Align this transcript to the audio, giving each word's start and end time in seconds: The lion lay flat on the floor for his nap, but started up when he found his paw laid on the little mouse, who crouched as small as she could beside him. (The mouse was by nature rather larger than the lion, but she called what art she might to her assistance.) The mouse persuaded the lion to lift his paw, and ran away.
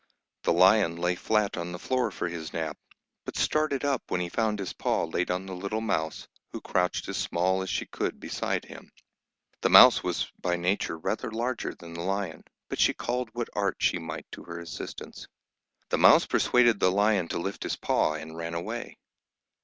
The 0.41 0.51
lion 0.51 0.95
lay 0.95 1.13
flat 1.13 1.57
on 1.57 1.71
the 1.73 1.77
floor 1.77 2.09
for 2.09 2.27
his 2.27 2.53
nap, 2.53 2.75
but 3.23 3.37
started 3.37 3.85
up 3.85 4.01
when 4.09 4.19
he 4.19 4.29
found 4.29 4.57
his 4.57 4.73
paw 4.73 5.03
laid 5.03 5.29
on 5.29 5.45
the 5.45 5.53
little 5.53 5.79
mouse, 5.79 6.27
who 6.51 6.59
crouched 6.59 7.07
as 7.07 7.17
small 7.17 7.61
as 7.61 7.69
she 7.69 7.85
could 7.85 8.19
beside 8.19 8.65
him. 8.65 8.91
(The 9.61 9.69
mouse 9.69 10.01
was 10.03 10.31
by 10.41 10.55
nature 10.55 10.97
rather 10.97 11.29
larger 11.29 11.75
than 11.75 11.93
the 11.93 12.01
lion, 12.01 12.45
but 12.67 12.79
she 12.79 12.95
called 12.95 13.29
what 13.33 13.49
art 13.53 13.75
she 13.77 13.99
might 13.99 14.25
to 14.31 14.43
her 14.45 14.59
assistance.) 14.59 15.27
The 15.89 15.99
mouse 15.99 16.25
persuaded 16.25 16.79
the 16.79 16.91
lion 16.91 17.27
to 17.27 17.37
lift 17.37 17.61
his 17.61 17.75
paw, 17.75 18.13
and 18.15 18.35
ran 18.35 18.55
away. 18.55 18.97